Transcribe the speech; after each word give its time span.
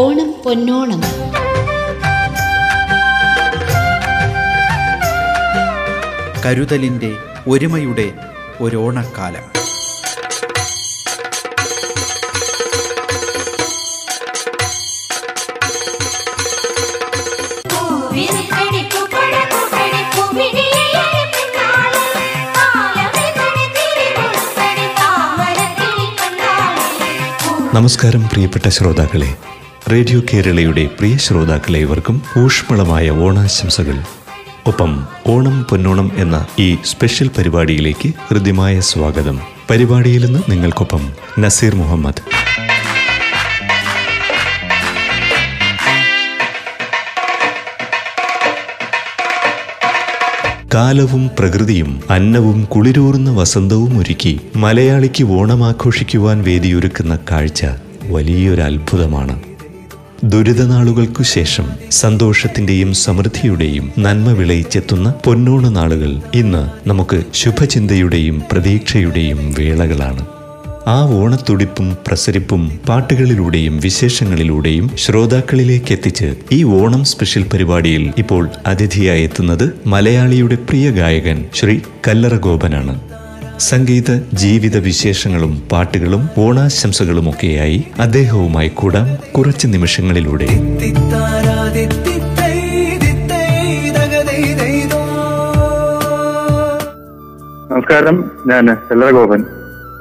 ഓണം 0.00 0.34
പൊന്നോണം. 0.44 1.02
കരുതലിന്റെ 6.44 7.16
ഒരുമയുടെ 7.48 8.12
ഒരോണക്കാലം. 8.60 9.58
നമസ്കാരം 27.74 28.28
പ്രിയപ്പെട്ട 28.28 28.68
ശ്രോതാക്കളെ. 28.68 29.47
റേഡിയോ 29.92 30.20
കേരളയുടെ 30.20 30.86
പ്രിയ 30.98 31.16
ശ്രോതാക്കളെ 31.16 31.80
ഇവർക്കും 31.80 32.22
ഊഷ്മളമായ 32.38 33.10
ഓണാശംസകൾ. 33.10 33.98
ഒപ്പം 34.66 35.06
ഓണം 35.26 35.66
പൊന്നോണം 35.70 36.12
എന്ന 36.16 36.46
ഈ 36.58 36.76
സ്പെഷ്യൽ 36.84 37.30
പരിപാടിയിലേക്ക് 37.38 38.12
ഹൃദ്യമായ 38.28 38.80
സ്വാഗതം. 38.80 39.40
പരിപാടിയിൽ 39.70 40.24
നിന്ന് 40.24 40.50
നിങ്ങൾക്കൊപ്പം 40.50 41.12
നസീർ 41.38 41.74
മുഹമ്മദ്. 41.74 42.22
കാലവും 50.74 51.30
പ്രകൃതിയും 51.38 52.02
അന്നവും 52.10 52.64
കുളിരൂറുന്ന 52.64 53.30
വസന്തവും 53.30 53.98
ഒരുക്കി 53.98 54.40
മലയാളിക്ക് 54.56 55.24
ഓണമാഘോഷിക്കുവാൻ 55.24 56.42
വേദിയൊരുക്കുന്ന 56.42 57.18
കാഴ്ച 57.30 57.66
വലിയൊരു 58.02 58.60
അത്ഭുതമാണ് 58.60 59.47
ദുരിതനാളുകൾക്കു 60.24 61.22
ശേഷം 61.22 61.66
സന്തോഷത്തിന്റെയും 61.90 62.94
സമൃദ്ധിയുടെയും 62.94 63.92
നന്മ 63.98 64.32
വിളയിച്ചെത്തുന്ന 64.32 65.10
പൊന്നോണ 65.26 65.68
നാളുകൾ 65.68 66.20
ഇന്ന് 66.34 66.88
നമുക്ക് 66.88 67.22
ശുഭചിന്തയുടെയും 67.34 68.42
പ്രതീക്ഷയുടെയും 68.52 69.54
വേളകളാണ്. 69.58 70.26
ആ 70.86 71.04
ഓണത്തുടിപ്പും 71.10 71.96
പ്രസരിപ്പും 72.06 72.78
പാട്ടുകളിലൂടെയും 72.88 73.76
വിശേഷങ്ങളിലൂടെയും 73.76 74.90
ശ്രോതാക്കളിലേക്ക് 74.96 75.92
എത്തിച്ച് 75.92 76.34
ഈ 76.52 76.64
ഓണം 76.64 77.04
സ്പെഷ്യൽ 77.04 77.42
പരിപാടിയിൽ 77.52 78.12
ഇപ്പോൾ 78.18 78.48
അതിഥിയായി 78.66 79.22
എത്തുന്നത് 79.22 79.74
മലയാളിയുടെ 79.86 80.54
പ്രിയ 80.54 80.90
ഗായകൻ 80.90 81.44
ശ്രീ 81.54 81.80
കല്ലറ 82.08 82.36
ഗോപനാണ് 82.38 83.17
സംഗീത 83.58 84.20
ജീവിത 84.32 84.76
വിശേഷങ്ങളും 84.76 85.62
പാട്ടുകളും 85.72 86.28
ഓണാശംസകളുമൊക്കെയായി 86.38 87.84
അദ്ദേഹവുമായി 88.00 88.68
കൂടാം 88.68 89.32
കുറച്ച് 89.32 89.66
നിമിഷങ്ങളിലൂടെ. 89.66 90.46
നമസ്കാരം. 97.70 98.30
ഞാൻ 98.46 98.66
കല്ലറ 98.74 99.10
ഗോപൻ 99.10 99.44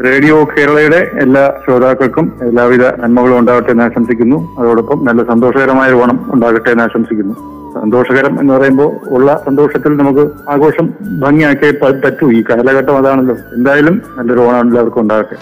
റേഡിയോ 0.03 0.43
കേരളയുടെ 0.43 1.11
എല്ലാ 1.21 1.53
ശ്രോതാക്കൾക്കും 1.65 2.31
എല്ലാവിധ 2.41 2.81
നന്മകളും 2.81 3.39
ഉണ്ടാകട്ടെ 3.39 3.71
എന്ന് 3.71 3.83
ആശംസിക്കുന്നു. 3.83 4.59
അതോടൊപ്പം 4.59 5.05
നല്ല 5.05 5.23
സന്തോഷകരമായ 5.23 5.91
ഓണം 5.91 6.33
ഉണ്ടാകട്ടെ 6.33 6.69
എന്ന് 6.69 6.83
ആശംസിക്കുന്നു. 6.83 7.57
സന്തോഷകരം 7.73 8.39
എന്ന് 8.39 8.53
പറയുമ്പോൾ 8.53 9.09
ഉള്ള 9.09 9.43
സന്തോഷത്തിൽ 9.45 9.97
നമുക്ക് 9.97 10.49
ആഘോഷം 10.49 10.93
ഭംഗിയാക്കിയേ 11.19 11.71
പ- 11.71 12.05
പറ്റൂ. 12.05 12.31
ഈ 12.31 12.43
കാലഘട്ടം 12.49 12.97
അതാണല്ലോ. 12.97 13.35
എന്തായാലും 13.55 14.01
നല്ലൊരു 14.17 14.39
ഓണം 14.39 14.67
എല്ലാവർക്കും 14.67 15.01
ഉണ്ടാകട്ടെ. 15.01 15.35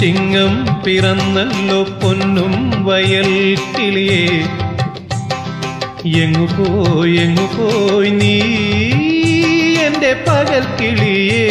ചിങ്ങം 0.00 0.82
പിറന്നല്ലോ 0.84 1.82
പൊന്നും 1.82 2.84
വയൽ 2.84 3.56
കിളിയേ. 3.78 4.59
എങ്ങു 6.06 6.46
പോയി 6.46 7.16
എങ്ങു 7.16 7.46
പോയി 7.56 8.10
നീ 8.10 8.40
എന്റെ 9.86 10.16
പകൽ 10.28 10.62
കിളിയേ. 10.80 11.48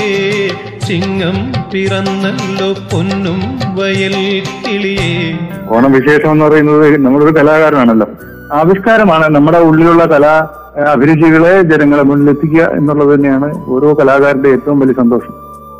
ചിങ്ങം 0.87 1.53
പിറന്നല്ലോ 1.73 2.73
പൊന്നും 2.73 3.59
വയൽ 3.75 4.43
കിളിയേ. 4.67 5.37
ഓണം 5.69 5.91
വിശേഷം 5.91 6.31
എന്ന് 6.31 6.45
പറയുന്നത് 6.45 7.05
നമ്മളൊരു 7.05 7.35
കലാകാരനാണല്ലോ. 7.35 8.07
ആവിഷ്കാരമാണ് 8.53 9.29
നമ്മുടെ 9.29 9.57
ഉള്ളിലുള്ള 9.57 10.05
കലാ 10.05 10.47
അഭിരുചികളെ 10.91 11.61
ജനങ്ങളെ 11.61 12.03
മുന്നിലെത്തിക്കുക 12.03 12.61
എന്നുള്ളത് 12.61 13.15
തന്നെയാണ് 13.15 13.65
ഓരോ 13.65 13.93
കലാകാരന്റെ 13.93 14.49
ഏറ്റവും 14.49 14.79
വലിയ 14.79 14.93
സന്തോഷം. 14.93 15.33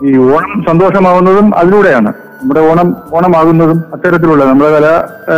ഈ 0.08 0.18
ഓണം 0.18 0.66
സന്തോഷമാവുന്നതും 0.70 1.58
അതിലൂടെയാണ്. 1.58 2.14
നമ്മുടെ 2.40 2.62
ഓണം 2.70 2.88
ഓണമാകുന്നതും 3.14 3.80
അത്തരത്തിലുള്ള 3.94 4.44
നമ്മുടെ 4.46 4.70
കല 4.72 4.88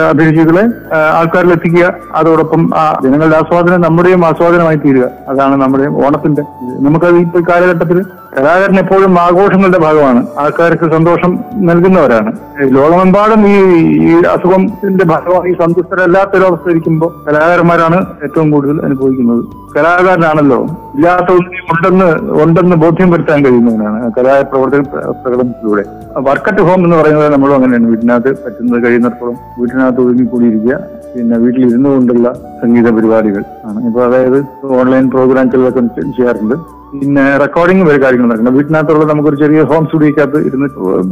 അഭിരുചികളെ 0.09 0.63
ആൾക്കാരിൽ 1.11 1.51
എത്തിക്കുക 1.51 1.85
അതോടൊപ്പം 2.15 2.61
ആ 2.75 2.83
ജനങ്ങളുടെ 3.03 3.35
ആസ്വാദനം 3.35 3.81
നമ്മുടെയും 3.81 4.25
ആസ്വാദനമായി 4.25 4.77
തീരുക 4.77 5.05
അതാണ് 5.29 5.55
നമ്മുടെ 5.61 5.87
ഓണത്തിന്റെ. 6.03 6.43
നമുക്കത് 6.79 7.17
ഈ 7.17 7.25
കാലഘട്ടത്തിൽ 7.49 7.99
കലാകാരൻ 8.37 8.79
എപ്പോഴും 8.79 9.19
ആഘോഷങ്ങളുടെ 9.19 9.79
ഭാഗമാണ്. 9.79 10.27
ആൾക്കാർക്ക് 10.39 10.91
സന്തോഷം 10.91 11.39
നൽകുന്നവരാണ്. 11.55 12.31
ലോകമെമ്പാടും 12.61 13.47
ഈ 13.47 13.57
ഈ 14.09 14.21
അസുഖത്തിന്റെ 14.23 15.05
ഭാഗമായി 15.05 15.53
സന്തുഷ്ടരല്ലാത്തൊരവസ്ഥ 15.53 16.69
ഇരിക്കുമ്പോൾ 16.69 17.29
കലാകാരന്മാരാണ് 17.29 18.05
ഏറ്റവും 18.23 18.51
കൂടുതൽ 18.51 18.81
അനുഭവിക്കുന്നത്. 18.85 19.45
കലാകാരനാണല്ലോ. 19.77 20.63
ഇല്ലാത്ത 20.95 21.31
ഉണ്ടെന്ന് 21.41 22.41
ഉണ്ടെന്ന് 22.43 22.75
ബോധ്യം 22.75 23.11
വരുത്താൻ 23.11 23.45
കഴിയുന്നവനാണ് 23.45 24.11
കലാപ്രവർത്തന 24.17 24.81
പ്രകടനത്തിലൂടെ. 24.81 25.83
വർക്ക് 26.17 26.61
ഹോം 26.61 26.85
എന്ന് 26.85 26.97
പറയുന്നത് 26.97 27.33
നമ്മളും 27.33 27.55
അങ്ങനെയാണ്. 27.55 27.87
വീട്ടിനകത്ത് 27.87 28.31
പറ്റുന്നത് 28.45 28.83
കഴിയുന്നിടത്തോളം 28.83 29.35
വീട്ടിനകത്ത് 29.59 30.01
ഒതുങ്ങിക്കൂടിയിരിക്കുക. 30.01 30.79
പിന്നെ 31.13 31.37
വീട്ടിലിരുന്നു 31.43 31.89
കൊണ്ടുള്ള 31.93 32.27
സംഗീത 32.61 32.87
പരിപാടികൾ 32.97 33.43
ആണ്. 33.69 33.79
ഇപ്പൊ 33.87 33.99
അതായത് 34.07 34.37
ഓൺലൈൻ 34.79 35.05
പ്രോഗ്രാമുകളിലൊക്കെ 35.15 35.81
ചെയ്യാറുണ്ട്. 36.17 36.55
പിന്നെ 36.99 37.23
റെക്കോർഡിംഗ് 37.41 37.83
വരെ 37.87 37.99
കാര്യങ്ങൾ 38.03 38.27
നടക്കുന്നത് 38.29 38.55
വീട്ടിനകത്തുള്ള 38.59 39.03
നമുക്കൊരു 39.11 39.37
ചെറിയ 39.41 39.59
ഹോം 39.69 39.83
സ്റ്റുഡിയോക്കകത്ത് 39.85 40.39
ഇരുന്ന് 40.47 40.67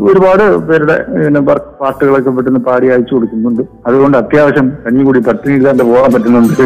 ഒരുപാട് 0.10 0.44
പേരുടെ 0.70 0.96
പിന്നെ 1.12 1.42
പാട്ടുകളൊക്കെ 1.82 2.32
പെട്ടെന്ന് 2.38 2.62
പാടി 2.68 2.88
അയച്ചു 2.96 3.14
കൊടുക്കുന്നുണ്ട്. 3.16 3.64
അതുകൊണ്ട് 3.90 4.18
അത്യാവശ്യം 4.22 4.70
കഞ്ഞി 4.86 5.04
കൂടി 5.10 5.22
പട്ടിണി 5.28 5.56
ഇല്ലാണ്ട് 5.60 5.84
പോകാൻ 5.92 6.12
പറ്റുന്നുണ്ട്. 6.16 6.66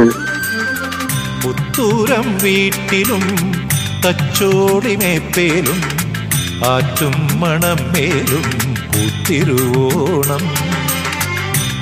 പുത്തൂരം 1.44 2.28
വീട്ടിലും 2.46 3.24
തച്ചോടിമേപ്പേലും 4.06 5.80
ആറ്റും 6.74 7.16
മണമേലും 7.42 8.46
പൂത്തിരുവോണം. 8.92 10.44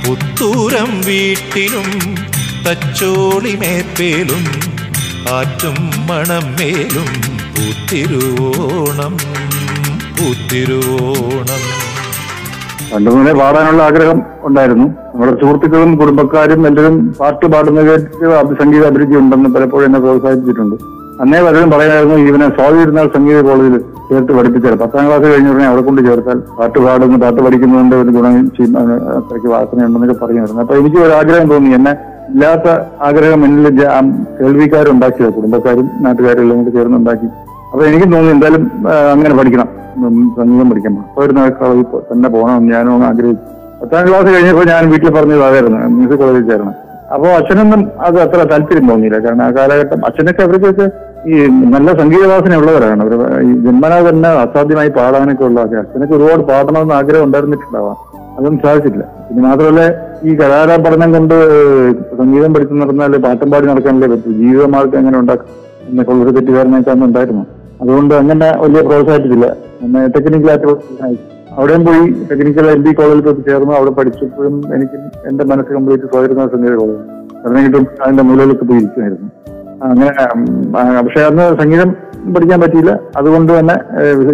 പുത്തൂരം 0.03 0.91
വീട്ടിലും 1.07 1.89
തച്ചോളിമേപ്പേലും 2.65 4.43
ആറ്റും 5.35 5.77
മണമേലും 6.09 7.09
പുത്തിരുവോണം 7.55 9.13
പുത്തിരുവോണം. 10.17 11.61
പണ്ട് 12.91 13.09
മുതലേ 13.09 13.33
പാടാനുള്ള 13.41 13.81
ആഗ്രഹം 13.89 14.19
ഉണ്ടായിരുന്നു. 14.47 14.87
നമ്മുടെ 15.11 15.33
സുഹൃത്തുക്കളും 15.41 15.91
കുടുംബക്കാരും 15.99 16.61
എല്ലാവരും 16.69 16.95
പാട്ട് 17.19 17.45
പാടുന്ന 17.53 17.81
കേട്ട് 17.89 18.25
അഭിസംഗീത 18.41 18.83
അഭിരുചി 18.91 19.15
ഉണ്ടെന്ന് 19.21 19.49
പലപ്പോഴും 19.55 19.85
എന്നെ 19.89 19.99
പ്രോത്സാഹിപ്പിച്ചിട്ടുണ്ട്. 19.99 20.75
അന്നേ 21.19 21.39
പലരും 21.45 21.69
പറയായിരുന്നു 21.73 22.15
ഇവനെ 22.29 22.47
സ്വാതിരുന്നാൽ 22.57 23.07
സംഗീത 23.15 23.39
കോളേജിൽ 23.47 23.75
ചേർത്ത് 24.09 24.33
പഠിപ്പിച്ചാൽ 24.37 24.75
പത്താം 24.81 25.03
ക്ലാസ് 25.07 25.25
കഴിഞ്ഞ 25.31 25.49
ഉടനെ 25.53 25.65
അവിടെ 25.71 25.81
കൊണ്ട് 25.87 26.01
ചേർത്താൽ 26.07 26.37
പാട്ട് 26.57 26.79
പാടുന്നു 26.85 27.17
പാട്ട് 27.23 27.39
പഠിക്കുന്നതിന്റെ 27.45 27.97
ഒരു 28.03 28.11
ഗുണം 28.15 28.33
അത്രയ്ക്ക് 29.19 29.49
വാസനയുണ്ടെന്നൊക്കെ 29.53 30.15
പറഞ്ഞിരുന്നു. 30.23 30.61
അപ്പൊ 30.63 30.75
എനിക്ക് 30.81 30.99
ഒരു 31.05 31.13
ആഗ്രഹം 31.19 31.47
തോന്നി 31.53 31.69
എന്നെ 31.79 31.93
ഇല്ലാത്ത 32.33 32.67
ആഗ്രഹം 33.07 33.41
എന്നിൽ 33.47 33.67
കേൾവിക്കാരുണ്ടാക്കിയത് 34.39 35.31
കുടുംബക്കാരും 35.37 35.87
നാട്ടുകാരും 36.05 36.43
എല്ലാം 36.45 36.59
കൂടി 36.59 36.73
ചേർന്നുണ്ടാക്കി 36.77 37.29
അപ്പൊ 37.71 37.83
എനിക്ക് 37.89 38.07
തോന്നി 38.13 38.31
എന്തായാലും 38.35 38.63
അങ്ങനെ 39.13 39.33
പഠിക്കണം. 39.39 39.69
സംഗീതം 40.37 40.67
പഠിക്കണം 40.71 40.99
അപ്പൊ 41.09 41.21
ഒരു 41.25 41.33
കളവിൽ 41.61 41.85
തന്നെ 42.11 42.29
പോകണം 42.35 42.63
ഞാനും 42.73 43.03
ആഗ്രഹിച്ചു. 43.09 43.45
പത്താം 43.81 44.03
ക്ലാസ് 44.07 44.29
കഴിഞ്ഞപ്പോൾ 44.33 44.65
ഞാൻ 44.73 44.89
വീട്ടിൽ 44.93 45.09
പറഞ്ഞതായിരുന്നു 45.17 45.77
മ്യൂസിക് 45.97 46.19
കോളേജിൽ 46.21 46.45
ചേരണം. 46.51 46.75
അപ്പോൾ 47.15 47.31
അച്ഛനൊന്നും 47.37 47.81
അത് 48.07 48.17
അത്ര 48.25 48.43
താല്പര്യം 48.51 48.85
തോന്നിയില്ല. 48.91 49.17
കാരണം 49.25 49.43
ആ 49.47 49.49
കാലഘട്ടം 49.57 50.05
അച്ഛനൊക്കെ 50.09 50.43
അവർക്കൊക്കെ 50.45 50.87
ഈ 51.31 51.33
നല്ല 51.73 51.89
സംഗീതവാസന 52.01 52.55
ഉള്ളവരാണ്. 52.61 53.01
അവർ 53.05 53.13
ജന്മനാ 53.65 53.97
തന്നെ 54.09 54.29
അസാധ്യമായി 54.43 54.91
പാടാനൊക്കെ 54.99 55.43
ഉള്ള 55.49 55.59
അച്ഛനൊക്കെ 55.81 56.15
ഒരുപാട് 56.19 56.43
പാടണമെന്ന് 56.51 56.95
ആഗ്രഹം 56.99 57.25
ഉണ്ടായിരുന്നിട്ടുണ്ടാവാം. 57.27 57.97
അതൊന്നും 58.37 58.59
സാധിച്ചില്ല. 58.65 59.03
പിന്നെ 59.27 59.41
മാത്രമല്ല 59.47 59.81
ഈ 60.27 60.31
കലാകാര 60.39 60.77
പഠനം 60.85 61.09
കൊണ്ട് 61.15 61.35
സംഗീതം 62.19 62.53
പഠിച്ചു 62.55 62.75
നടന്നാൽ 62.81 63.17
പാട്ടും 63.25 63.51
പാടി 63.53 63.65
നടക്കാനല്ലേ 63.71 64.09
പറ്റൂ. 64.13 64.31
ജീവിതമാർക്ക് 64.41 64.97
എങ്ങനെ 65.01 65.17
ഉണ്ടാക്കും 65.21 65.49
എന്നൊക്കെ 65.89 66.11
ഉള്ളൊരു 66.13 66.33
തെറ്റിദ്ധാരണയൊക്കെ 66.37 66.91
അന്ന് 66.95 67.05
ഉണ്ടായിരുന്നു. 67.09 67.43
അതുകൊണ്ട് 67.81 68.13
അങ്ങനെ 68.21 68.47
വലിയ 68.63 68.81
പ്രോത്സാഹിപ്പിച്ചില്ല. 68.87 69.47
ടെക്നിക്കലായിട്ട് 70.15 70.67
അവിടെയും 71.51 71.83
പോയി 71.85 72.03
ടെക്നിക്കൽ 72.29 72.65
എൽ 72.69 72.81
ബി 72.81 72.91
കോളേജിൽ 72.91 73.21
പോയി 73.21 73.43
ചേർന്നു 73.47 73.73
അവിടെ 73.73 73.91
പഠിച്ചപ്പോഴും 73.91 74.55
എനിക്ക് 74.75 74.97
എന്റെ 75.29 75.43
മനസ്സ് 75.45 75.73
കംപ്ലീറ്റ് 75.73 76.07
സ്വയരുന്ന 76.13 76.47
സംഗീത 76.47 76.75
കോളേജ് 76.75 77.03
അതിനെങ്കിലും 77.45 77.85
അതിന്റെ 78.01 78.23
മൂലയിലേക്ക് 78.23 78.65
പോയി 78.65 78.79
ഇരിക്കുമായിരുന്നു 78.79 79.29
അങ്ങനെ 79.81 80.11
പക്ഷെ 81.01 81.21
അന്ന് 81.23 81.45
സംഗീതം 81.61 81.89
പഠിക്കാൻ 82.33 82.59
പറ്റിയില്ല. 82.61 82.91
അതുകൊണ്ട് 83.17 83.51
തന്നെ 83.59 83.75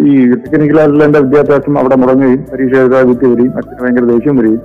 ഈ 0.05 0.13
ടെക്നിക്കൽ 0.31 0.49
ടെക്നിക്കലായിട്ടുള്ള 0.53 1.03
എന്റെ 1.03 1.19
വിദ്യാഭ്യാസം 1.19 1.77
അവിടെ 1.79 1.95
മുടങ്ങുകയും 1.95 2.41
പരീക്ഷ 2.51 2.75
എഴുതാ 2.75 3.01
കുത്തി 3.03 3.25
വരികയും 3.25 3.53
അച്ഛന് 3.57 3.79
ഭയങ്കര 3.83 4.05
ദേഷ്യം 4.05 4.37
വരികയും 4.37 4.63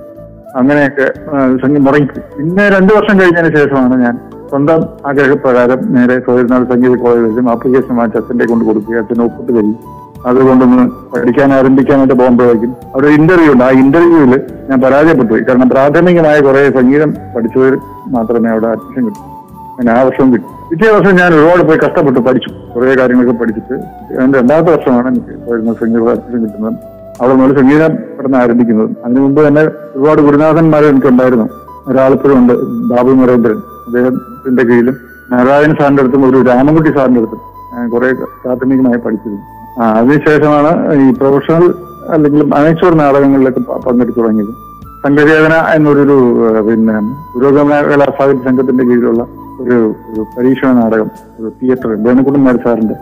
അങ്ങനെയൊക്കെ 0.55 1.05
സംഗീതം 1.61 1.83
മുടങ്ങി 1.83 2.07
പിന്നെ 2.37 2.65
രണ്ടു 2.69 2.93
വർഷം 2.93 3.15
കഴിഞ്ഞതിന് 3.19 3.51
ശേഷമാണ് 3.57 3.95
ഞാൻ 4.03 4.15
സ്വന്തം 4.53 4.83
ആഗ്രഹപ്രകാരം 5.05 5.93
നേരെ 5.93 6.19
സ്വയനാട് 6.19 6.73
സംഗീത 6.73 6.99
കോളേജിലും 6.99 7.49
ആപ്ലിക്കേഷൻ 7.49 7.95
വാങ്ങിച്ച് 7.95 8.17
അച്ഛന്റെ 8.17 8.45
കൊണ്ട് 8.45 8.65
കൊടുക്കുക 8.65 8.95
അച്ഛൻ 8.95 9.23
ഒപ്പിട്ട് 9.23 9.51
തരും 9.51 9.75
അതുകൊണ്ടൊന്ന് 10.25 10.89
പഠിക്കാൻ 11.15 11.53
ആരംഭിക്കാനായിട്ട് 11.53 12.13
പോകുമ്പോഴേക്കും 12.13 12.75
അവിടെ 12.93 13.07
ഒരു 13.07 13.13
ഇന്റർവ്യൂ 13.13 13.53
ഉണ്ട്. 13.53 13.63
ആ 13.63 13.69
ഇന്റർവ്യൂവിൽ 13.69 14.41
ഞാൻ 14.69 14.81
പരാജയപ്പെട്ടു. 14.81 15.33
കാരണം 15.33 15.69
പ്രാഥമികമായ 15.69 16.39
കുറെ 16.39 16.71
സംഗീതം 16.71 17.13
പഠിച്ചവർ 17.35 17.77
മാത്രമേ 18.07 18.49
അവിടെ 18.49 18.67
അഡ്മിഷൻ 18.67 19.05
കിട്ടൂ. 19.05 19.21
അങ്ങനെ 19.21 19.91
ആ 19.91 20.03
വർഷം 20.03 20.33
കിട്ടി. 20.33 20.47
പിറ്റേ 20.69 20.91
വർഷം 20.91 21.15
ഞാൻ 21.15 21.33
ഒരുപാട് 21.33 21.67
പോയി 21.67 21.77
കഷ്ടപ്പെട്ടു. 21.77 22.19
പഠിച്ചു. 22.19 22.49
കുറെ 22.75 22.95
കാര്യങ്ങളൊക്കെ 22.95 23.43
പഠിച്ചിട്ട് 23.43 23.73
അതിന്റെ 24.13 24.39
രണ്ടാമത്തെ 24.39 24.77
വർഷമാണ് 24.77 25.07
എനിക്ക് 25.07 25.51
വരുന്ന 25.51 25.73
സംഗീത 25.73 26.09
അഡ്മിഷൻ 26.09 26.41
കിട്ടുന്നത്. 26.43 26.73
അവിടെ 27.21 27.33
നമ്മൾ 27.33 27.59
സംഗീതം 27.59 27.95
പഠനം 28.19 28.39
ആരംഭിക്കുന്നത്. 28.39 28.89
അതിനു 29.05 29.19
മുമ്പ് 29.19 29.47
തന്നെ 29.47 29.61
ഒരുപാട് 29.95 30.21
ഗുരുനാഥന്മാർ 30.21 30.85
എനിക്കുണ്ടായിരുന്നു. 30.85 31.49
ഒരാളിപ്പോഴും 31.87 32.37
ഉണ്ട് 32.37 32.53
ബാബു 32.93 33.11
നരേന്ദ്രൻ 33.11 33.61
അദ്ദേഹത്തിന്റെ 33.85 34.63
കീഴിലും 34.69 34.95
നാരായൺ 35.31 35.71
സാറിന്റെ 35.79 36.01
അടുത്തും 36.03 36.23
ഒരു 36.29 36.39
രാമൻകുട്ടി 36.49 36.91
സാറിന്റെ 36.97 37.21
അടുത്തും 37.21 37.41
കുറെ 37.93 38.09
പ്രാഥമികമായി 38.41 38.99
പഠിച്ചത് 39.05 39.37
അതിനുശേഷമാണ് 39.93 40.71
ഈ 40.97 41.07
പ്രൊഫഷണൽ 41.19 41.65
അല്ലെങ്കിൽ 42.13 42.41
അനേശ്വർ 42.57 42.93
നാടകങ്ങളിലൊക്കെ 42.99 43.61
പങ്കെടുത്തു 43.85 44.19
തുടങ്ങിയത്. 44.19 44.53
സംഘചേതന 45.03 45.55
എന്നൊരു 45.75 46.15
പിന്നെ 46.67 46.97
പുരോഗമന 47.31 47.79
കലാ 47.87 48.07
സാഹിത്യ 48.17 48.43
സംഘത്തിന്റെ 48.47 48.83
കീഴിലുള്ള 48.89 49.23
ഒരു 49.63 49.77
ഒരു 50.09 50.21
പരീക്ഷണ 50.35 50.69
നാടകം 50.77 51.09
ഒരു 51.39 51.49
തിയേറ്റർ 51.57 51.89
വേണുകുട്ടൻ 52.05 52.59
സാറിന്റെ 52.63 52.95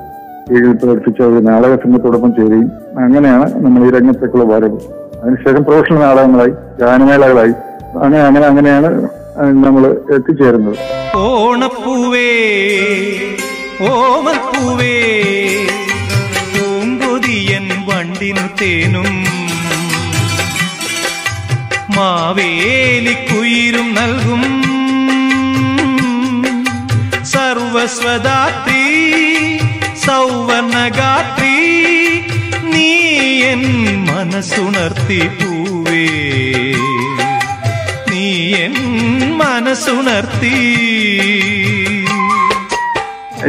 കീഴിൽ 0.47 0.71
പ്രവർത്തിച്ച 0.81 1.19
ഒരു 1.29 1.41
നാടക 1.49 1.73
സംഘത്തോടൊപ്പം 1.83 2.31
ചേരുകയും 2.37 2.69
അങ്ങനെയാണ് 3.01 3.45
നമ്മൾ 3.65 3.81
ഈ 3.87 3.91
രംഗത്തേക്കുള്ള 3.95 4.45
വരവ്. 4.51 4.79
അതിനുശേഷം 5.21 5.63
പ്രൊഫഷണൽ 5.67 5.99
നാടകങ്ങളായി 6.05 6.53
ഗാനമേളകളായി 6.81 7.53
അങ്ങനെ 7.95 8.21
അങ്ങനെ 8.27 8.45
അങ്ങനെയാണ് 8.45 8.89
നമ്മൾ 9.41 9.83
എത്തിച്ചേരുന്നത്. 10.15 10.77
ഓണപ്പൂവേ 11.15 12.31
ഓമപ്പൂവേ 13.81 14.95
പൂങ്കൊതിയൻ 16.53 17.67
വണ്ടിനു 17.85 18.47
തേനും 18.61 19.09
മാവേലിക്കുയിരും 21.97 23.93
നൽകും. 23.93 24.43
സർവസ്വദാത്രി 27.23 28.83
സൗവർണഗാത്രി 30.05 31.55
നീ 32.63 32.89
എൻ 33.41 33.63
മനസ്സുണർത്തി 34.05 35.21
പൂവേ. 35.27 36.05
നീ 38.11 38.53
എൻ 38.55 38.80
മനസ്സുണർത്തി. 39.41 40.55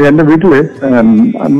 എന്റെ 0.08 0.22
വീട്ടിൽ 0.28 0.52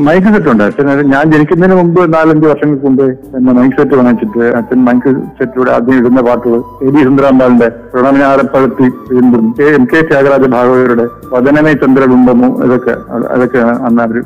മൈക്ക് 0.05 0.29
സെറ്റ് 0.35 0.49
ഉണ്ട്. 0.53 0.63
അച്ഛൻ 0.67 0.87
ഞാൻ 1.15 1.25
ജനിക്കുന്നതിന് 1.33 1.75
മുമ്പ് 1.81 2.01
നാലഞ്ച് 2.15 2.47
വർഷങ്ങൾക്ക് 2.51 2.85
മുമ്പ് 2.89 3.05
എന്നെ 3.39 3.53
മൈക്ക് 3.59 3.77
സെറ്റ് 3.79 3.97
വാങ്ങിച്ചിട്ട് 3.99 4.45
അച്ഛൻ 4.59 4.79
മൈക്ക് 4.87 5.11
സെറ്റിലൂടെ 5.39 5.71
ആദ്യം 5.75 5.99
ഇടുന്ന 6.01 6.21
പാട്ടുകൾ 6.29 6.61
എ 6.87 6.93
ബി 6.95 7.01
സുന്ദരാമ്പാളിന്റെ 7.09 7.69
പ്രണമനാരപ്പഴത്തി 7.93 8.87
വീണ്ടും 9.11 9.45
കെ 9.59 9.67
എം 9.79 9.85
കെ 9.93 10.01
ത്യാഗരാജ 10.11 10.47
ഭാഗവതരുടെ 10.55 11.07
വദനമേ 11.35 11.75
ചന്ദ്രബിംബമോ 11.83 12.49
ഇതൊക്കെ 12.67 12.95
അത് 13.15 13.27
അതൊക്കെയാണ് 13.35 13.75
അന്ന് 13.89 14.03
അവർ 14.07 14.19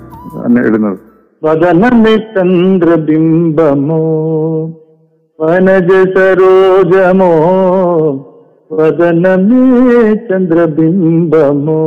അന്ന് 0.46 0.62
ഇടുന്നത്. 0.68 0.96
വദനമേ 1.42 2.14
ചന്ദ്രബിംബമോ 2.36 4.02
വനജ 5.38 5.90
സരോജമോ 6.14 7.32
വദനമേ 8.70 9.62
ചന്ദ്രബിംബമോ? 10.28 11.80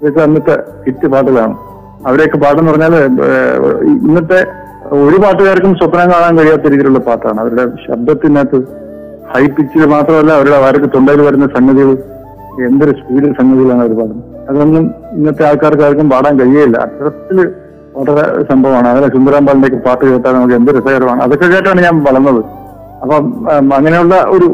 ഇതൊക്കെ 0.00 0.20
അന്നത്തെ 0.20 0.54
ഹിറ്റ് 0.86 1.06
പാട്ടുകളാണ്. 1.12 1.54
അവരെയൊക്കെ 2.06 2.38
പാട്ടെന്ന് 2.38 2.70
പറഞ്ഞാൽ 2.72 2.94
ഏഹ്, 3.28 3.70
ഇന്നത്തെ 4.04 4.40
ഒരു 5.04 5.16
പാട്ടുകാർക്കും 5.16 5.76
സ്വപ്നം 5.76 6.10
കാണാൻ 6.12 6.38
കഴിയാത്ത 6.38 6.66
രീതിയിലുള്ള 6.72 6.98
പാട്ടാണ്. 6.98 7.40
അവരുടെ 7.40 7.64
ശബ്ദത്തിനകത്ത് 7.86 8.58
ഹൈ 9.32 9.46
പിച്ചിൽ 9.46 9.84
മാത്രമല്ല 9.84 10.32
അവരുടെ 10.32 10.56
അവർക്ക് 10.56 10.88
തൊണ്ടയിൽ 10.94 11.20
വരുന്ന 11.20 11.46
സംഗതികൾ 11.56 11.90
എന്തൊരു 12.66 12.92
സ്പീഡിൽ 12.98 13.32
സംഗതികളാണ് 13.40 13.80
അവർ 13.80 13.94
പാടുന്നത്. 14.00 14.26
അതൊന്നും 14.50 14.84
ഇന്നത്തെ 15.12 15.48
ആൾക്കാർക്ക് 15.48 15.82
ആർക്കും 15.82 16.10
പാടാൻ 16.10 16.40
കഴിയില്ല 16.40 16.76
അത്തരത്തിൽ 16.76 17.38
വളരെ 17.96 18.22
സംഭവമാണ്. 18.50 19.08
സുന്ദരാമ്പാളിന്റെ 19.14 19.68
ഒക്കെ 19.68 19.88
പാട്ട് 19.88 20.04
കേട്ടാൽ 20.04 20.34
നമുക്ക് 20.34 20.54
എന്ത് 20.54 20.70
രസകരമാണ്. 20.70 21.22
അതൊക്കെ 21.22 21.46
കേട്ടാണ് 21.46 21.80
ഞാൻ 21.80 22.02
വളർന്നത്. 22.08 22.40
അപ്പം 23.02 23.24
അങ്ങനെയുള്ള 23.74 24.14
ഒരു 24.28 24.46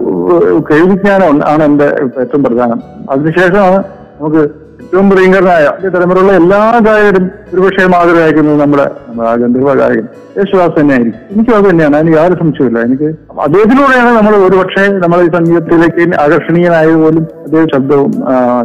കേൾവിജ്ഞാനം 0.71 1.49
ആണ് 1.49 1.63
എന്റെ 1.63 1.85
ഏറ്റവും 2.21 2.43
പ്രധാനം. 2.45 2.81
അതിനുശേഷമാണ് 3.11 3.79
നമുക്ക് 4.21 4.62
ഏറ്റവും 4.93 5.11
പ്രിയങ്കരനായ 5.11 5.67
തലമുറയുള്ള 5.93 6.33
എല്ലാ 6.39 6.59
ഗായകരും 6.87 7.31
ഒരുപക്ഷെ 7.53 7.85
മാതൃകയാക്കുന്നത് 7.93 8.61
നമ്മുടെ 8.61 8.85
നമ്മുടെ 9.09 9.31
ഗന്ധർവ 9.43 9.75
ഗായകൻ. 9.79 10.07
യേശുദാസ് 10.39 10.75
തന്നെയായിരിക്കും. 10.81 11.21
എനിക്കും 11.35 11.55
അത് 11.59 11.67
തന്നെയാണ്. 11.71 11.95
അതിന് 11.97 12.13
യാതൊരു 12.17 12.39
സംശയമില്ല 12.41 12.79
എനിക്ക് 12.89 13.09
അദ്ദേഹത്തിലൂടെയാണ് 13.45 14.11
നമ്മൾ 14.19 14.35
ഒരുപക്ഷെ 14.49 14.85
നമ്മൾ 15.05 15.19
ഈ 15.27 15.31
സംഗീതത്തിലേക്ക് 15.37 16.05
ആകർഷണീയനായത് 16.25 16.99
പോലും 17.05 17.25
അദ്ദേഹം 17.45 17.69
ശബ്ദവും 17.75 18.13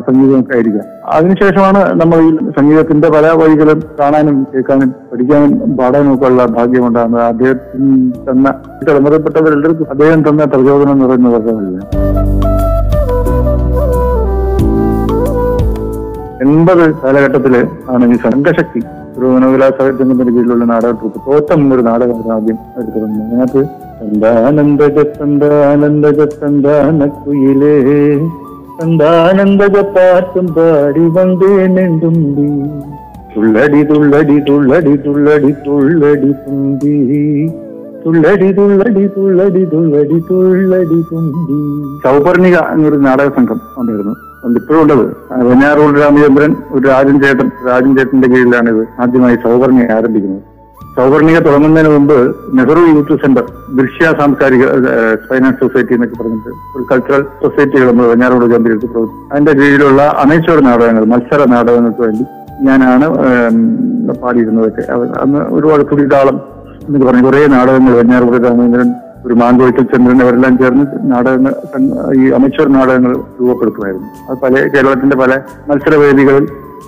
സംഗീതവും 0.08 0.42
ഒക്കെ 0.42 0.56
ആയിരിക്കാം. 0.56 0.86
അതിനുശേഷമാണ് 1.14 1.82
നമ്മൾ 2.02 2.20
ഈ 2.28 2.52
സംഗീതത്തിന്റെ 2.60 3.10
പല 3.16 3.32
വഴികളും 3.42 3.80
കാണാനും 4.00 4.48
കേൾക്കാനും 4.54 4.92
പഠിക്കാനും 5.14 5.78
പാടാനും 5.78 6.12
ഒക്കെ 6.16 6.28
ഉള്ള 6.32 6.46
ഭാഗ്യം 6.58 6.88
ഉണ്ടാകുന്നത്. 6.88 7.24
അദ്ദേഹത്തിന് 7.34 8.12
തന്ന 8.30 8.48
തലമുറപ്പെട്ടവരെല്ലാവർക്കും 8.90 9.90
അദ്ദേഹം 9.96 10.22
തന്ന 10.30 10.46
പ്രചോദനം 10.56 11.08
പറയുന്നത് 11.08 11.38
എൺപത് 16.44 16.84
കാലഘട്ടത്തിൽ 17.04 17.54
ആണ് 17.90 18.06
ഈ 18.14 18.18
സംഘശക്തി 18.26 18.82
ഒരു 19.18 19.26
മനോവിലാസത്തിന്റെ 19.26 20.24
കീഴിലുള്ള 20.26 20.66
നാടക 20.66 20.92
ട്രൂപ്പ് 20.92 21.20
തോറ്റം 21.28 21.62
ഒരു 21.74 21.82
നാടകം 21.82 22.20
ആദ്യം 22.34 22.58
എടുത്തിരുന്നു 22.80 23.20
തുടങ്ങുന്നത്. 23.20 23.62
അതിനകത്ത് 23.62 23.62
ചന്ദാനന്ദജ 24.00 24.98
ചന്ദാനന്ദജ 25.20 26.20
ചന്ദാനക്കുയിലേ 26.42 27.74
ചന്ദാനന്ദജ 28.80 29.78
പാട്ടും 29.96 30.48
പാടി 30.58 31.06
വந்தே 31.16 31.52
നെണ്ടുമ്പി 31.68 32.48
തുള്ളടി 33.36 33.82
തുള്ളടി 33.84 34.38
തുള്ളടി 34.50 34.94
തുള്ളടി 35.06 35.52
തുള്ളടി 35.66 36.32
തുമ്പി 36.44 36.96
തുള്ളടി 38.04 38.50
തുള്ളടി 38.58 39.06
തുള്ളടി 39.16 39.64
തുള്ളടി 39.66 40.20
തുള്ളടി 40.30 41.00
തുമ്പി. 41.10 41.58
സൗപർണിക 42.06 42.58
എന്നൊരു 42.74 42.96
നാടക 42.96 43.30
സംഘം 43.38 43.62
ഉണ്ടായിരുന്നു. 43.80 44.16
ഇപ്പോഴും 44.58 44.80
ഉള്ളത്. 44.84 45.06
വെഞ്ഞാറൂർ 45.48 45.90
രാമചന്ദ്രൻ 46.02 46.52
ഒരു 46.76 46.84
രാജൻ 46.92 47.16
ചേട്ടൻ 47.24 47.48
രാജൻ 47.70 47.92
ചേട്ടന്റെ 47.98 48.28
കീഴിലാണ് 48.34 48.70
ഇത് 48.74 48.84
ആദ്യമായി 49.04 49.38
സൗവർണിക 49.46 49.86
ആരംഭിക്കുന്നത്. 49.98 50.44
സൗവർണിക 50.98 51.38
തുടങ്ങുന്നതിന് 51.48 51.90
മുമ്പ് 51.96 52.16
നെഹ്റു 52.58 52.84
യൂത്ത് 52.92 53.16
സെന്റർ 53.24 53.46
ദൃശ്യ 53.80 54.06
സാംസ്കാരിക 54.20 54.64
ഫൈനാൻസ് 55.28 55.60
സൊസൈറ്റി 55.64 55.94
എന്നൊക്കെ 55.98 56.18
പറഞ്ഞിട്ട് 56.22 56.52
ഒരു 56.76 56.84
കൾച്ചറൽ 56.92 57.24
സൊസൈറ്റികൾ 57.42 57.88
നമ്മൾ 57.92 58.08
വെഞ്ഞാറോട് 58.12 58.46
കേന്ദ്രീകരിച്ച് 58.54 58.90
പ്രവർത്തിച്ചു 58.94 59.28
അതിന്റെ 59.34 59.54
കീഴിലുള്ള 59.60 60.02
അനേശ്വര 60.24 60.60
നാടകങ്ങൾ 60.70 61.06
മത്സര 61.14 61.42
നാടകങ്ങൾക്ക് 61.56 62.04
വേണ്ടി 62.08 62.26
ഞാനാണ് 62.68 63.08
പാടിയിരുന്നതൊക്കെ. 64.22 64.84
അന്ന് 65.24 65.42
ഒരുപാട് 65.58 65.84
തുടിതാളം 65.92 66.38
എന്നൊക്കെ 66.86 67.06
പറഞ്ഞു 67.10 67.26
കുറെ 67.28 67.42
നാടകങ്ങൾ 67.56 67.94
വെഞ്ഞാറൂർ 68.02 68.36
രാമചന്ദ്രൻ 68.48 68.90
ഒരു 69.26 69.34
മാങ്കോയ്ക്കൽ 69.34 69.84
ചന്ദ്രൻ 69.84 70.22
അവരെല്ലാം 70.22 70.58
ചേർന്ന് 70.58 70.86
നാടകങ്ങൾ 71.04 71.54
ഈ 72.18 72.32
അമച്വർ 72.32 72.68
നാടകങ്ങൾ 72.68 73.14
രൂപപ്പെടുത്തുമായിരുന്നു. 73.42 74.08
അത് 74.30 74.38
പല 74.38 74.68
കേരളത്തിന്റെ 74.68 75.16
പല 75.16 75.42
മത്സരവേദികളിൽ 75.70 76.48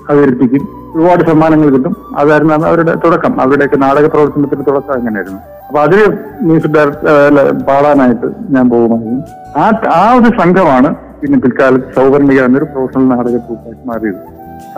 അവതരിപ്പിക്കും. 0.10 0.68
ഒരുപാട് 0.96 1.24
സമ്മാനങ്ങൾ 1.30 1.70
കിട്ടും. 1.70 1.96
അതായിരുന്നു 2.18 2.54
അവരുടെ 2.54 2.96
തുടക്കം. 2.96 3.42
അവരുടെയൊക്കെ 3.42 3.76
നാടക 3.76 4.08
പ്രവർത്തനത്തിന്റെ 4.08 4.72
തുടക്കം 4.72 4.94
അങ്ങനെയായിരുന്നു. 4.94 5.40
അപ്പൊ 5.68 5.80
അതിൽ 5.80 6.18
മ്യൂസിക് 6.42 6.72
ഡയറക്ടർ 6.72 7.66
പാടാനായിട്ട് 7.68 8.28
ഞാൻ 8.50 8.70
പോകുമായിരുന്നു. 8.70 9.22
ആ 9.60 9.72
ആ 9.94 10.14
ഒരു 10.14 10.42
സംഘമാണ് 10.42 10.96
പിന്നെ 10.96 11.40
പിൽക്കാലത്ത് 11.40 11.86
സൗവർണിക 11.96 12.42
എന്നൊരു 12.42 12.66
പ്രൊഫഷണൽ 12.66 13.08
നാടക 13.08 13.38
ട്രൂപ്പായിട്ട് 13.38 13.88
മാറിയത്. 13.88 14.22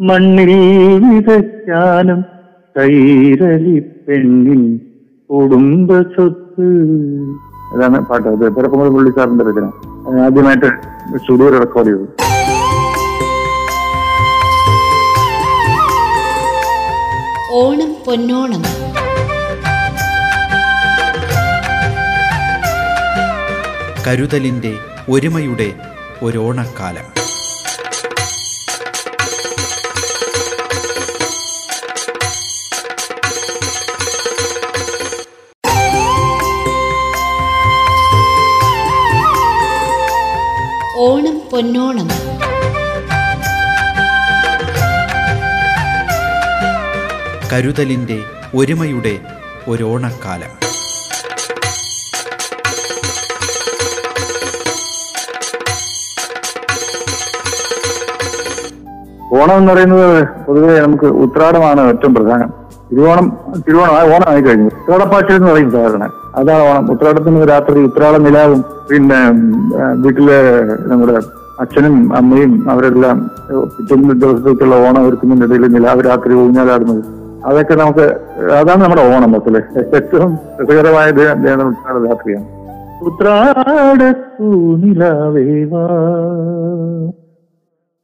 മണ്ണിൽ 0.07 0.51
വിതയ്ക്കാനും 1.11 2.40
കൈരളി 2.75 3.75
പെണ്ണിൻ 4.05 4.61
കുടുംബ 5.29 5.89
സ്വത്ത് 6.13 6.67
അതാണ് 7.73 7.97
പാട്ട്. 8.09 8.27
അത് 8.27 8.45
പിറക്കുമ്പോൾ 8.55 8.89
പുള്ളി 8.95 9.11
സാറിന്റെ 9.17 9.43
രചന 9.49 9.67
ആദ്യമായിട്ട് 10.25 10.69
സ്റ്റുഡിയോ 11.23 11.49
റെക്കോർഡ് 11.59 11.91
ചെയ്തു 11.91 12.07
ഓണം 17.61 17.91
പൊന്നോണം. 18.05 18.63
കരുതലിന്റെ 24.05 24.71
ഒരുമയുടെ 25.13 25.67
ഒരോണക്കാലം 26.25 27.07
പൊന്നോണം. 41.51 42.07
കരുതലിന്റെ 47.53 48.19
ഒരുമയുടെ 48.55 49.19
ഒരോണക്കാലം. 49.67 50.51
ഓണം 59.33 59.57
എന്ന് 59.57 59.73
പറയുന്നത് 59.73 60.27
പൊതുവെ 60.47 60.79
നമുക്ക് 60.79 61.05
ഉത്രാടമാണ് 61.05 61.81
ഏറ്റവും 61.81 62.15
പ്രധാനം. 62.15 62.49
തിരുവോണം 62.91 63.37
തിരുവോണം 63.67 63.91
ആ 63.91 64.15
ഓണം 64.15 64.29
ആയി 64.29 64.41
കഴിഞ്ഞു 64.41 64.65
ഉത്രാടപ്പാച്ചിൽ 64.65 65.35
എന്ന് 65.35 65.51
പറയും 65.51 65.71
സാധാരണ. 65.71 66.09
അതാണ് 66.35 66.63
ഓണം. 66.63 66.91
ഉത്രാടത്തിന് 66.91 67.49
രാത്രി 67.49 67.79
ഉത്രാട 67.79 68.15
നിലാവും 68.15 68.65
പിന്നെ 68.89 69.29
വീട്ടിലെ 70.01 70.39
നമ്മുടെ 70.81 71.40
അച്ഛനും 71.61 72.15
അമ്മയും 72.15 72.69
അവരെല്ലാം 72.69 73.31
പിറ്റേന്ന് 73.77 74.21
ദിവസത്തേക്കുള്ള 74.21 74.87
ഓണം 74.87 75.07
ഒരുക്കുന്നതിനിടയിൽ 75.07 75.61
നിലാവ് 75.61 76.01
രാത്രി 76.05 76.33
ഊഞ്ഞാലാടുന്നത്. 76.33 77.03
അതൊക്കെ 77.45 77.73
നമുക്ക് 77.73 78.19
അതാണ് 78.51 78.83
നമ്മുടെ 78.83 79.15
ഓണം 79.15 79.31
മൊത്തത്തിൽ. 79.31 79.63
ഏറ്റവും 79.95 80.37
രസകരമായ 80.61 81.11
രാത്രിയാണ്. 81.11 82.45
ഉത്രാടത്തു 83.03 84.77
നിലാവേ 84.77 85.63
വാ. 85.63 85.87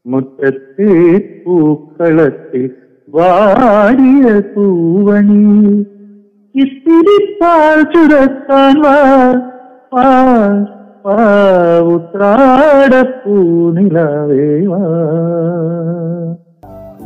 മുറ്റത്തെ 0.06 1.22
പൂക്കളത്തിൽ 1.46 2.70
വാടിയ 3.10 4.40
പൂവണി. 4.40 5.86
ഇത്തിരി 6.56 7.38
പാൽ 7.42 7.84
ചുരത്താൻ 7.84 8.82
വാ. 8.82 9.04
വാ, 11.08 11.16
വാ 11.16 11.26
ഉത്രാട 11.96 12.94
പൂനിലാവേ 13.20 14.46
വാ 14.72 14.80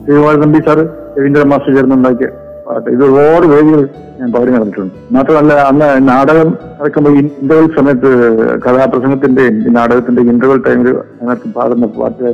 ശ്രീകുമാർ 0.03 0.35
തമ്പി 0.43 0.59
സാറ് 0.67 0.83
രവീന്ദ്ര 1.17 1.43
മാസ്റ്റർ 1.51 1.71
ചേർന്നുണ്ടാക്കിയ 1.75 2.29
പാട്ട്. 2.67 2.87
ഇത് 2.95 3.03
ഒരുപാട് 3.03 3.45
വേദികൾ 3.51 3.81
ഞാൻ 4.19 4.29
പകരം 4.33 4.53
നടന്നിട്ടുണ്ട് 4.53 4.93
മാത്രമല്ല 5.15 5.53
അന്ന് 5.69 5.89
നാടകം 6.07 6.49
നടക്കുമ്പോൾ 6.79 7.13
ഇന്റർവൽ 7.19 7.67
സമയത്ത് 7.77 8.09
കഥാപ്രസംഗത്തിന്റെയും 8.65 9.55
ഈ 9.67 9.73
നാടകത്തിന്റെ 9.77 10.21
ഇന്റർവൽ 10.33 10.59
ടൈമിൽ 10.67 10.89
അതിനകത്ത് 10.89 11.53
പാടുന്ന 11.57 11.85
പാട്ട് 11.99 12.29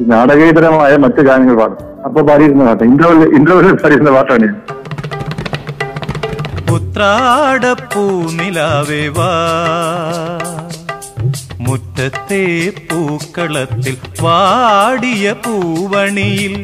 ഈ 0.00 0.06
നാടകേതരമായ 0.14 0.96
മറ്റു 0.96 1.22
ഗാനങ്ങൾ 1.28 1.56
പാടും. 1.60 1.78
അപ്പൊ 2.04 2.22
പാടിയിരുന്ന 2.22 2.64
പാട്ട്. 2.64 2.84
ഇന്റർവൽ 2.84 3.22
ഇന്റർവൽ 3.40 3.76
പാടിയിരുന്ന 3.82 4.10
പാട്ടാണ് 4.10 4.46
ഞാൻ. 4.46 4.56
ഉത്രാടപ്പൂ 6.76 8.04
നിലാവേ 8.38 9.04
വാ 9.18 9.30
മുറ്റത്തെ 11.70 12.44
പൂക്കളത്തിൽ 12.88 13.96
വാടിയ 14.22 15.26
പൂവണിയിൽ 15.44 16.54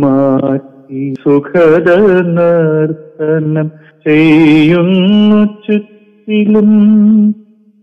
മാറ്റി 0.00 1.02
സുഖദ 1.24 1.88
നർത്തനം 2.36 3.68
ചെയ്യുന്നു 4.06 5.40
ചുറ്റിലും 5.64 6.70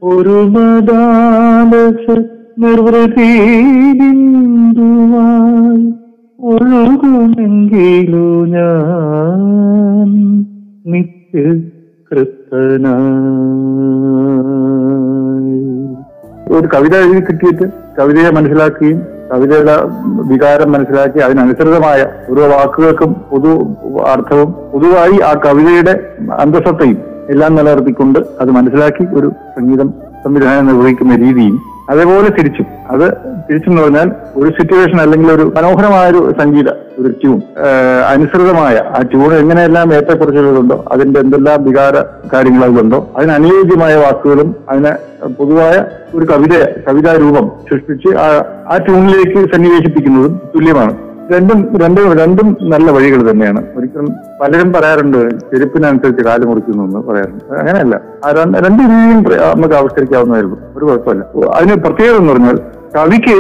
ഒരു 0.02 0.38
മദാലസ 0.48 2.06
നിർവൃതി 2.60 3.32
ഒഴുകുമെങ്കിലോ 6.40 8.28
ഞാൻ 8.48 9.42
നിത്യ 10.86 11.44
കൃത്തനായി 12.12 12.86
ഒരു 16.52 16.68
കവിത 16.74 16.96
എഴുതി 16.98 17.22
കിട്ടിയിട്ട് 17.22 17.66
കവിതയെ 18.00 18.30
മനസ്സിലാക്കുകയും 18.30 19.00
കവിതയുടെ 19.32 19.76
വികാരം 20.24 20.72
മനസ്സിലാക്കി 20.72 21.20
അതിനനുസൃതമായ 21.20 22.00
ഓരോ 22.30 22.44
വാക്കുകൾക്കും 22.48 23.14
പൊതു 23.30 23.52
അർത്ഥവും 24.06 24.52
പൊതുവായി 24.72 25.18
ആ 25.20 25.34
കവിതയുടെ 25.46 25.94
അന്തസത്തയും 26.40 26.98
എല്ലാം 27.30 27.56
നിലനിർത്തിക്കൊണ്ട് 27.56 28.20
അത് 28.40 28.52
മനസ്സിലാക്കി 28.52 29.06
ഒരു 29.14 29.30
സംഗീതം 29.58 29.90
സംവിധാനം 30.24 30.68
നിർവഹിക്കുന്ന 30.68 31.16
രീതിയും 31.16 31.56
അതേപോലെ 31.90 32.30
തിരിച്ചും. 32.30 32.66
അത് 32.92 33.06
തിരിച്ചെന്ന് 33.50 33.82
പറഞ്ഞാൽ 33.82 34.08
ഒരു 34.36 34.50
സിറ്റുവേഷൻ 34.50 35.02
അല്ലെങ്കിൽ 35.02 35.32
ഒരു 35.32 35.46
മനോഹരമായ 35.56 36.06
ഒരു 36.10 36.22
സംഗീത 36.42 36.70
ഒരു 37.00 37.12
ട്യൂൺ 37.12 37.42
അനുസൃതമായ 38.10 38.76
ആ 38.76 39.02
ട്യൂൺ 39.02 39.34
എങ്ങനെയെല്ലാം 39.34 39.94
ഏറ്റക്കുറച്ചിലുകളുണ്ടോ 39.94 40.86
അതിന്റെ 40.92 41.20
എന്തെല്ലാം 41.20 41.64
വികാര 41.64 41.96
കാര്യങ്ങൾ 42.34 42.66
അതിലുണ്ടോ 42.66 43.14
അതിനനുയോജ്യമായ 43.18 43.96
വാക്കുകളും 43.96 44.56
അതിന് 44.70 44.92
പൊതുവായ 45.28 45.86
ഒരു 46.16 46.26
കവിത 46.26 46.64
കവിതാ 46.88 47.14
രൂപം 47.14 47.52
സൃഷ്ടിച്ച് 47.72 48.16
ആ 48.68 48.78
ട്യൂണിലേക്ക് 48.86 49.54
സന്നിവേശിപ്പിക്കുന്നതും 49.54 50.40
തുല്യമാണ്. 50.56 50.98
രണ്ടും 51.34 51.80
രണ്ടും 51.80 52.18
രണ്ടും 52.18 52.58
നല്ല 52.62 52.92
വഴികൾ 52.92 53.32
തന്നെയാണ്. 53.32 53.64
ഒരിക്കലും 53.78 54.12
പലരും 54.42 54.74
പറയാറുണ്ട് 54.74 55.30
ചെരുപ്പിനനുസരിച്ച് 55.40 56.24
കാൽ 56.24 56.46
മുറിക്കുന്നു 56.46 56.84
എന്ന് 56.84 57.00
പറയാറുണ്ട്. 57.00 57.54
അങ്ങനെയല്ല. 57.54 58.02
ആ 58.26 58.32
രണ്ട് 58.32 58.82
രീതിയും 58.82 59.24
നമുക്ക് 59.56 59.76
ആവിഷ്കരിക്കാവുന്നതായിരുന്നു. 59.76 60.58
ഒരു 60.76 60.86
കുഴപ്പമില്ല. 60.86 61.50
അതിന് 61.50 61.76
പ്രത്യേകത 61.76 62.16
എന്ന് 62.16 62.34
പറഞ്ഞാൽ 62.34 62.60
കവിക്ക് 62.96 63.36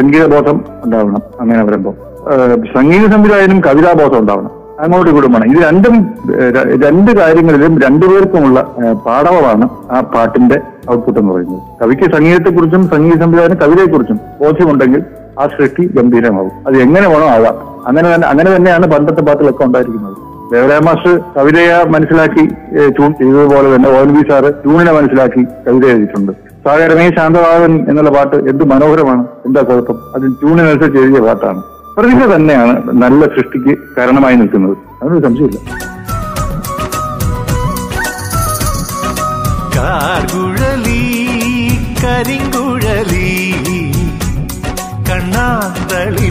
സംഗീതബോധം 0.00 0.64
ഉണ്ടാവണം. 0.84 1.22
അങ്ങനെ 1.40 1.64
വരുമ്പോൾ 1.64 2.09
സംഗീത 2.74 3.04
സംവിധായകനും 3.12 3.60
കവിതാബോധം 3.66 4.18
ഉണ്ടാവണം. 4.22 4.52
അങ്ങോട്ട് 4.84 5.10
കുടുംബമാണ് 5.14 5.46
ഇത് 5.52 5.58
രണ്ടും 5.68 5.94
രണ്ട് 6.84 7.10
കാര്യങ്ങളിലും 7.20 7.72
രണ്ടുപേർക്കുമുള്ള 7.84 8.58
പാഠവമാണ് 9.06 9.66
ആ 9.94 10.00
പാട്ടിന്റെ 10.14 10.56
ഔട്ട്പുട്ട് 10.92 11.18
എന്ന് 11.20 11.32
പറയുന്നത്. 11.32 11.62
കവിക്ക് 11.80 12.06
സംഗീതത്തെക്കുറിച്ചും 12.14 12.82
സംഗീത 12.94 13.18
സംവിധാനം 13.24 13.58
കവിതയെക്കുറിച്ചും 13.62 14.18
ബോധ്യമുണ്ടെങ്കിൽ 14.40 15.02
ആ 15.40 15.46
സൃഷ്ടി 15.46 15.84
ഗംഭീരമാവും. 15.96 16.54
അത് 16.66 16.76
എങ്ങനെ 16.84 17.06
വേണോ 17.12 17.26
ആകാം. 17.36 17.56
അങ്ങനെ 17.88 18.06
തന്നെ 18.14 18.26
അങ്ങനെ 18.28 18.50
തന്നെയാണ് 18.56 18.86
പണ്ടത്തെ 18.92 19.22
പാട്ടിലൊക്കെ 19.28 19.64
ഉണ്ടായിരിക്കുന്നത്. 19.68 20.16
ദേവരായ 20.52 20.80
മാസ്റ്റർ 20.86 21.12
കവിതയെ 21.36 21.76
മനസ്സിലാക്കി 21.94 22.44
ട്യൂൺ 22.96 23.10
ചെയ്തതുപോലെ 23.18 23.68
തന്നെ 23.74 23.90
എൻ 24.04 24.12
വി 24.16 24.22
സാറ് 24.30 24.48
ട്യൂണിനെ 24.62 24.92
മനസ്സിലാക്കി 24.98 25.42
കവിത 25.66 25.84
എഴുതിയിട്ടുണ്ട്. 25.92 26.32
സാഗരമേ 26.64 27.04
ശാന്തഭാവൻ 27.18 27.74
എന്നുള്ള 27.90 28.10
പാട്ട് 28.16 28.36
എന്ത് 28.50 28.64
മനോഹരമാണ് 28.72 29.22
എന്താ 29.48 29.60
കുഴപ്പം? 29.68 29.98
അത് 30.14 30.24
ട്യൂണിനനുസരിച്ച് 30.40 30.98
എഴുതിയ 31.02 31.22
പാട്ടാണ്. 31.26 31.62
പ്രതിഭ 31.96 32.20
തന്നെയാണ് 32.34 32.74
നല്ല 33.02 33.26
സൃഷ്ടിക്ക് 33.26 33.72
കാരണമായി 33.96 34.36
നിൽക്കുന്നത്. 34.36 34.76
അതിനൊരു 35.02 35.22
സംശയമില്ല. 35.26 35.58
കാർകുഴലി 39.76 41.02
കരിങ്കുഴലി 42.02 43.28
കണ്ണാന്തളി 45.08 46.28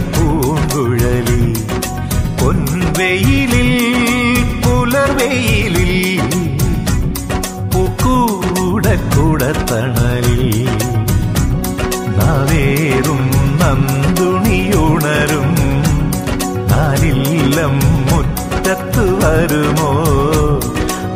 വരുമോ? 19.23 19.91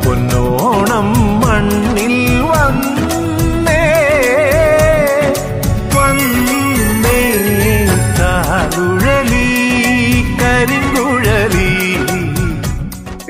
പൊന്നോണം 0.06 1.08
മണ്ണിൽ 1.42 2.16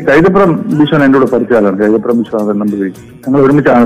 കൈതപ്പുറം 0.08 0.64
വിശ്വൻ 0.78 1.02
എന്റെ 1.04 1.18
കൂടെ 1.18 1.30
പരിചയമാണ് 1.30 1.78
കൈതപ്പുറം 1.78 2.18
വിശ്വനാഥൻ 2.18 2.58
നമ്പർ 2.58 2.78
ഞങ്ങൾ 3.28 3.40
ഒരുമിച്ചാണ് 3.40 3.82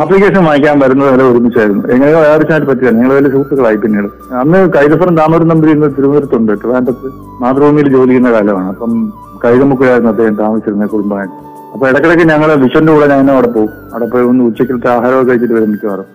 ആപ്ലിക്കേഷൻ 0.00 0.44
വാങ്ങിക്കാൻ 0.44 0.78
വരുന്നത് 0.78 1.14
വരെ 1.14 1.24
ഒരുമിച്ചായിരുന്നു. 1.24 1.88
എങ്ങനെയോ 1.88 2.18
ആവശ്യമായിട്ട് 2.18 2.68
പറ്റില്ല. 2.68 2.90
ഞങ്ങൾ 2.90 3.14
വലിയ 3.14 3.30
സുഹൃത്തുക്കളായി 3.30 3.76
പിന്നീട്. 3.76 4.34
അന്ന് 4.34 4.72
കൈതപ്പുറം 4.72 5.16
താമരം 5.16 5.48
നമ്പൂരി 5.48 5.72
ഇന്ന് 5.72 5.86
തിരുവനന്തപുരത്തുണ്ട്. 5.86 6.52
ട്രിവാൻഡ്രത്ത് 6.52 7.12
മാതൃഭൂമിയിൽ 7.42 7.88
ജോലി 7.88 8.08
ചെയ്യുന്ന 8.08 8.32
കാലമാണ്. 8.32 8.68
അപ്പം 8.68 9.12
കൈതമുക്കിലായിരുന്നു 9.44 10.10
അദ്ദേഹം 10.14 10.34
താമസിച്ചിരുന്ന 10.42 10.86
കുടുംബമായിട്ട് 10.94 11.36
അപ്പൊ 11.72 11.84
ഇടയ്ക്കിടയ്ക്ക് 11.88 12.24
ഞങ്ങൾ 12.32 12.50
വിഷന്റെ 12.62 12.92
കൂടെ 12.92 13.06
ഞാൻ 13.12 13.30
അവിടെ 13.30 13.48
പോകും. 13.56 13.72
അവിടെ 13.92 14.06
പോയി 14.12 14.24
ഒന്ന് 14.30 14.42
ഉച്ചക്കിലത്തെ 14.48 14.88
ആഹാരമൊക്കെ 14.94 15.28
കഴിച്ചിട്ട് 15.30 15.54
വരും 15.54 15.70
മിക്കവാറും. 15.72 16.06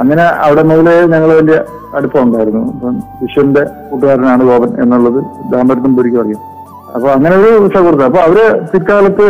അങ്ങനെ 0.00 0.24
അവിടെ 0.44 0.62
മുതലേ 0.68 0.94
ഞങ്ങൾ 1.14 1.30
വലിയ 1.40 1.56
അടുപ്പം 1.96 2.20
ഉണ്ടായിരുന്നു 2.26 2.62
അപ്പം 2.72 2.94
വിശ്വന്റെ 3.22 3.62
കൂട്ടുകാരനാണ് 3.88 4.44
ഗോപൻ 4.50 4.70
എന്നുള്ളത് 4.82 5.18
ദാമ്പരത്തും 5.52 5.96
പുരിക്കും 5.96 6.20
അറിയാം. 6.22 6.40
അപ്പൊ 6.94 7.08
അങ്ങനെ 7.16 7.34
ഒരു 7.40 7.50
സൗഹൃദം. 7.74 8.04
അപ്പൊ 8.10 8.20
അവർ 8.28 8.38
പിൽക്കാലത്ത് 8.72 9.26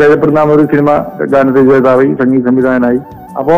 കഴിയപ്പെടുന്ന 0.00 0.42
ഒരു 0.56 0.64
സിനിമ 0.72 0.90
ഗാനരചയിതാവായി 1.34 2.10
സംഗീത 2.20 2.44
സംവിധായകനായി. 2.48 3.00
അപ്പോ 3.38 3.54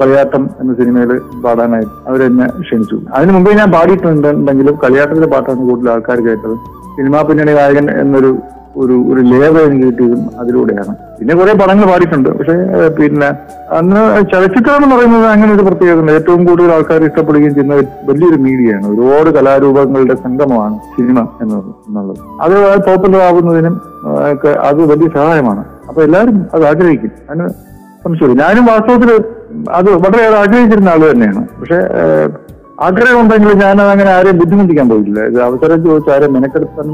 കളിയാട്ടം 0.00 0.44
എന്ന 0.60 0.74
സിനിമയിൽ 0.80 1.10
പാടാനായി 1.44 1.88
അവരെന്നെ 2.08 2.46
ക്ഷണിച്ചു. 2.66 2.98
അതിനു 3.16 3.32
മുമ്പേ 3.36 3.54
ഞാൻ 3.62 3.70
പാടിയിട്ടുണ്ടെങ്കിലും 3.76 4.76
കളിയാട്ടത്തിലെ 4.84 5.30
പാട്ടാണ് 5.34 5.62
കൂടുതൽ 5.70 5.90
ആൾക്കാർ 5.94 6.20
കേട്ടത്. 6.28 6.54
സിനിമാ 6.98 7.20
പിന്നണി 7.30 7.52
ഗായകൻ 7.58 7.88
എന്നൊരു 8.04 8.30
ഒരു 8.80 8.96
ഒരു 9.10 9.20
ലേബൽ 9.30 9.62
എനിക്ക് 9.66 9.86
കിട്ടിയതും 9.86 10.20
അതിലൂടെയാണ്. 10.40 10.92
പിന്നെ 11.18 11.34
കുറെ 11.38 11.52
പടങ്ങൾ 11.60 11.86
പാടിയിട്ടുണ്ട്. 11.90 12.28
പക്ഷെ 12.38 12.54
പിന്നെ 12.98 13.28
അന്ന് 13.78 14.00
ചലച്ചിത്രം 14.32 14.84
എന്ന് 14.84 14.96
പറയുന്നത് 14.96 15.26
അങ്ങനെ 15.34 15.50
ഒരു 15.56 15.64
പ്രത്യേകത 15.68 16.10
ഏറ്റവും 16.18 16.42
കൂടുതൽ 16.48 16.70
ആൾക്കാർ 16.74 17.04
ഇഷ്ടപ്പെടുകയും 17.08 17.54
ചെയ്യുന്ന 17.56 17.76
വലിയൊരു 18.10 18.38
മീഡിയയാണ്. 18.44 18.86
ഒരുപാട് 18.92 19.30
കലാരൂപങ്ങളുടെ 19.36 20.16
സംഗമമാണ് 20.24 20.76
സിനിമ 20.96 21.26
എന്നുള്ളത്. 21.44 22.20
അത് 22.44 22.56
പോപ്പുലർ 22.88 23.22
ആവുന്നതിനും 23.28 23.74
അത് 24.68 24.82
വലിയ 24.92 25.08
സഹായമാണ്. 25.18 25.64
അപ്പൊ 25.88 26.00
എല്ലാവരും 26.06 26.38
അത് 26.54 26.64
ആഗ്രഹിക്കും. 26.70 27.12
അതിന് 27.30 27.48
സംശയമില്ല. 28.08 28.40
ഞാനും 28.44 28.66
വാസ്തവത്തിൽ 28.72 29.10
അത് 29.78 29.88
വളരെയേറെ 30.04 30.36
ആഗ്രഹിച്ചിരുന്ന 30.42 30.94
ആൾ 30.94 31.02
തന്നെയാണ്. 31.12 31.42
പക്ഷെ 31.60 31.80
ആഗ്രഹം 32.86 33.18
ഉണ്ടെങ്കിൽ 33.20 33.52
ഞാൻ 33.62 33.76
അങ്ങനെ 33.92 34.10
ആരെയും 34.16 34.36
ബുദ്ധിമുട്ടിക്കാൻ 34.40 34.86
പോയിട്ടില്ല. 34.90 35.20
ഇത് 35.30 35.38
അവസരം 35.46 35.78
ചോദിച്ചാൽ 35.86 36.14
ആരെയും 36.16 36.34
മെനക്കെടുത്താൻ 36.36 36.88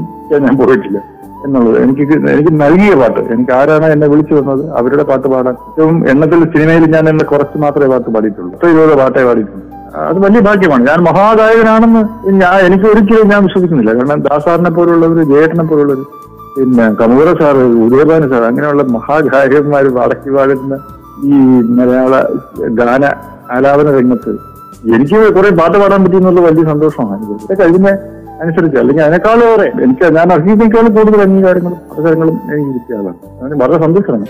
ഞാൻ 0.45 0.55
പോയിട്ടില്ല 0.61 0.99
എന്നുള്ളത് 1.45 1.77
എനിക്ക് 1.83 2.03
എനിക്ക് 2.33 2.51
നൽകിയ 2.61 2.93
പാട്ട്. 3.01 3.21
എനിക്ക് 3.33 3.53
ആരാണ് 3.57 3.87
എന്നെ 3.95 4.07
വിളിച്ചു 4.11 4.33
വന്നത് 4.37 4.63
അവരുടെ 4.79 5.03
പാട്ട് 5.09 5.27
പാടാൻ. 5.33 5.55
ഏറ്റവും 5.67 5.97
എണ്ണത്തിൽ 6.11 6.39
സിനിമയിൽ 6.53 6.85
ഞാൻ 6.95 7.05
എന്നെ 7.11 7.25
കുറച്ച് 7.31 7.57
മാത്രമേ 7.63 7.89
പാട്ട് 7.93 8.09
പാടിയിട്ടുള്ളൂ. 8.15 8.51
അത്ര 8.55 8.69
ഇരുപത് 8.73 8.95
പാട്ടേ 9.01 9.23
പാടിയിട്ടുള്ളൂ. 9.29 9.63
അത് 10.09 10.17
വലിയ 10.25 10.39
ഭാഗ്യമാണ്. 10.47 10.83
ഞാൻ 10.89 10.99
മഹാഗായകനാണെന്ന് 11.09 12.01
ഞാൻ 12.41 12.55
എനിക്ക് 12.67 12.87
ഒരിക്കലും 12.93 13.29
ഞാൻ 13.33 13.41
വിശ്വസിക്കുന്നില്ല. 13.47 13.91
കാരണം 13.99 14.23
ദാസാറിനെ 14.29 14.71
പോലുള്ളവർ 14.79 15.19
ജയേട്ടനെ 15.33 15.65
പോലുള്ളവർ 15.71 16.01
പിന്നെ 16.57 16.85
കമൂറ 16.99 17.29
സാറ് 17.39 17.63
ഉദയഭാനു 17.85 18.27
സാർ 18.33 18.43
അങ്ങനെയുള്ള 18.49 18.83
മഹാഗായകന്മാർ 18.97 19.85
വടക്കി 19.97 20.29
പാടുന്ന 20.35 20.75
ഈ 21.23 21.37
മലയാള 21.77 22.13
ഗാന 22.79 23.05
ആലാപന 23.55 23.87
രംഗത്ത് 23.97 24.31
എനിക്ക് 24.95 25.19
കുറെ 25.35 25.49
പാട്ട് 25.49 25.77
പാടാൻ 25.77 26.03
പറ്റിയെന്നുള്ള 26.03 26.41
വലിയ 26.41 26.63
സന്തോഷമാണ്. 26.63 27.23
എനിക്ക് 27.31 27.55
കഴിഞ്ഞ 27.61 27.87
അനുസരിച്ച് 28.41 28.77
അല്ലെങ്കിൽ 28.77 29.03
അതിനേക്കാളും 29.03 29.45
ഏറെ 29.51 29.67
എനിക്ക് 29.83 30.05
ഞാൻ 30.17 30.31
അർഹിക്കുന്നേക്കാളും 30.31 30.91
കൂടുതൽ 30.95 31.21
അംഗീകാരങ്ങളും 31.21 31.77
അവസരങ്ങളും 31.93 32.35
എനിക്ക് 32.51 32.73
കിട്ടിയ 32.73 32.97
ആളാണ്. 32.97 33.17
വളരെ 33.61 33.79
സന്തോഷമാണ്. 33.85 34.25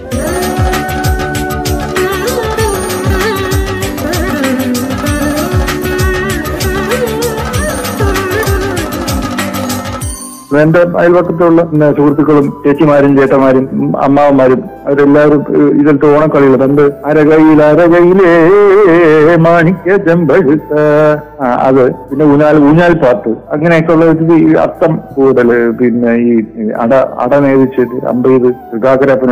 എന്റെ 10.53 10.81
അയൽവക്കത്തുള്ള 10.97 11.61
സുഹൃത്തുക്കളും 11.97 12.53
ചേച്ചിമാരും 12.63 13.17
ചേട്ടന്മാരും 13.17 13.95
അമ്മാവന്മാരും 13.97 14.63
അവരെല്ലാവരും 14.85 15.41
ഇതിലത്തെ 15.73 16.07
ഓണക്കളികൾ 16.15 16.55
പണ്ട് 16.55 16.81
അരകയിൽ 17.05 17.61
അരകയിലേ 17.63 18.29
മാണിക്യ 19.37 19.97
ചെമ്പഴുത്ത 19.97 20.73
അത് 21.41 21.83
പിന്നെ 22.09 22.25
ഊഞ്ഞാൽ 22.25 22.57
ഊഞ്ഞാൽ 22.57 22.93
പാട്ട് 22.93 23.29
അങ്ങനെയൊക്കെ 23.51 23.93
ഉള്ള 23.93 24.05
അർത്ഥം 24.57 24.99
കൂടൽ 25.15 25.71
പിന്നെ 25.79 26.13
ഈ 26.15 26.37
അട 26.71 26.93
അട 26.93 27.35
നേതിച്ചിട്ട് 27.35 28.05
അമ്പെയ്ത് 28.05 28.49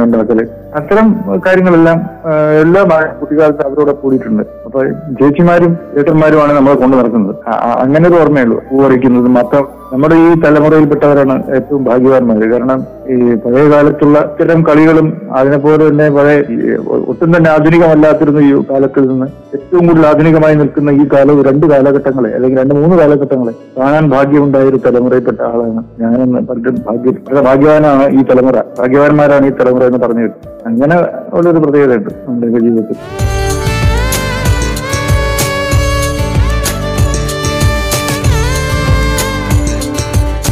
ഉണ്ടാക്കൽ. 0.03 0.47
അത്തരം 0.79 1.07
കാര്യങ്ങളെല്ലാം 1.45 1.97
എല്ലാ 2.63 2.81
കുട്ടിക്കാലത്ത് 3.19 3.63
അവരോട് 3.67 3.91
കൂടിയിട്ടുണ്ട്. 4.01 4.43
അപ്പൊ 4.65 4.79
ചേച്ചിമാരും 5.19 5.71
ചേട്ടന്മാരുമാണ് 5.95 6.53
നമ്മളെ 6.57 6.75
കൊണ്ടു 6.75 6.95
നടക്കുന്നത്. 6.97 7.35
അങ്ങനെ 7.83 8.05
ഒരു 8.09 8.17
ഓർമ്മയുള്ളൂ. 8.21 8.57
പൂവറിക്കുന്നത് 8.69 9.29
മാത്രം. 9.37 9.65
നമ്മുടെ 9.93 10.15
ഈ 10.25 10.29
തലമുറയിൽപ്പെട്ടവരാണ് 10.43 11.35
ഏറ്റവും 11.55 11.81
ഭാഗ്യവാന്മാർ 11.87 12.37
കാരണം 12.53 12.79
ഈ 13.13 13.15
പഴയ 13.43 13.65
കാലത്തുള്ള 13.73 14.17
ഇത്തരം 14.31 14.59
കളികളും 14.69 15.07
അതിനെപ്പോലെ 15.39 15.89
തന്നെ 15.89 16.05
പഴയ 16.09 16.37
ഒട്ടും 17.11 17.29
തന്നെ 17.35 17.49
ആധുനികമല്ലാത്തിരുന്ന 17.51 18.39
ഈ 18.47 18.51
കാലത്തിൽ 18.71 19.03
നിന്ന് 19.07 19.27
ഏറ്റവും 19.55 19.83
കൂടുതൽ 19.87 20.07
ആധുനികമായി 20.11 20.55
നിൽക്കുന്ന 20.55 20.91
ഈ 21.01 21.05
കാലം 21.13 21.41
രണ്ട് 21.49 21.65
കാലഘട്ടങ്ങളെ 21.73 22.31
അല്ലെങ്കിൽ 22.37 22.59
രണ്ട് 22.61 22.73
മൂന്ന് 22.73 22.97
കാലഘട്ടങ്ങളെ 23.01 23.53
കാണാൻ 23.77 24.07
ഭാഗ്യമുണ്ടായ 24.09 24.71
ഒരു 24.71 24.79
തലമുറയിൽപ്പെട്ട 24.85 25.41
ആളാണ് 25.51 25.83
ഞാനെന്ന് 26.01 26.41
പറഞ്ഞിട്ട് 26.49 26.81
ഭാഗ്യ 26.89 27.41
ഭാഗ്യവാനാണ് 27.49 28.07
ഈ 28.17 28.23
തലമുറ. 28.31 28.57
ഭാഗ്യവാന്മാരാണ് 28.79 29.45
ഈ 29.45 29.53
തലമുറ 29.61 29.83
എന്ന് 29.83 29.99
പറഞ്ഞു 29.99 30.23
അങ്ങനെ 30.67 30.95
ഉള്ളൊരു 31.33 31.57
പ്രത്യേകത 31.57 31.93
ഉണ്ട് 31.95 32.09
നമ്മുടെ 32.27 32.59
ജീവിതത്തിൽ. 32.59 32.97